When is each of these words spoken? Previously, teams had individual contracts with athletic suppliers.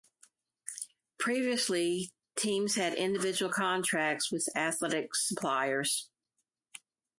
Previously, 1.19 2.09
teams 2.35 2.73
had 2.73 2.95
individual 2.95 3.51
contracts 3.53 4.31
with 4.31 4.49
athletic 4.57 5.13
suppliers. 5.13 6.09